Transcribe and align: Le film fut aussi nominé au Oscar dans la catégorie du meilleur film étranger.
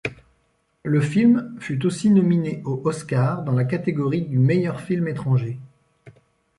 Le 0.83 0.99
film 0.99 1.55
fut 1.59 1.85
aussi 1.85 2.09
nominé 2.09 2.63
au 2.65 2.81
Oscar 2.85 3.43
dans 3.43 3.51
la 3.51 3.65
catégorie 3.65 4.23
du 4.23 4.39
meilleur 4.39 4.81
film 4.81 5.07
étranger. 5.07 5.59